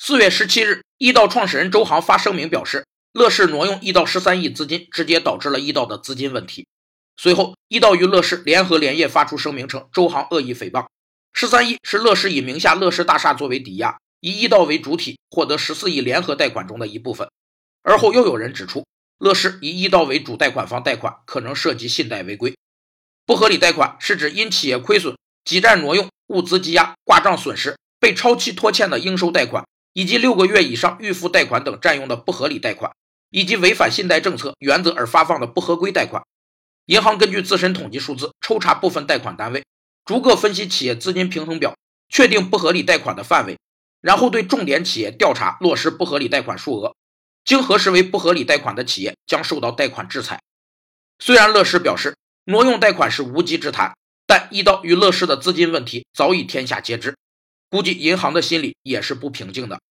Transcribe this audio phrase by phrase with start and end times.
[0.00, 6.68] 四月十七日，易道创始人周航发声明表示，乐视挪用易道十三亿资金，直接导致了易道的资金问题。
[7.16, 10.86] 随后，易道与乐视联合连夜发出声明称，周航恶意诽谤，
[11.32, 17.28] 十三亿是乐视以名下乐视大厦作为抵押，以易道为主体获得十四亿联合贷款中的一部分。
[17.82, 18.86] 而后又有人指出，
[19.18, 22.54] 乐视以易道为主贷款方贷款，可能涉及信贷违规。
[23.26, 29.66] 不合理贷款是指因企业亏损、挤占挪用、物资积压、挂账损失、被超期拖欠的应收贷款。
[29.98, 32.92] 以及六个月以上预付贷款等占用的不合理贷款，
[33.30, 36.22] 以及违反信贷政策原则而发放的不合规贷款，
[36.86, 39.64] 银行根据自身统计数字抽查部分贷款单位，
[40.04, 41.76] 逐个分析企业资金平衡表，
[42.08, 43.58] 确定不合理贷款的范围，
[44.00, 46.94] 然后对重点企业调查落实不合理贷款数额，
[47.44, 50.40] 经核实为不合理贷款的企业将受到贷款制裁。
[51.18, 53.96] 虽然乐视表示挪用贷款是无稽之谈，
[54.28, 57.16] 但易道与乐视的资金问题早已天下皆知，
[57.68, 59.80] 估计银行的心里也是不平静的。